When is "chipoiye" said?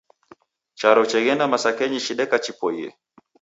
2.43-2.89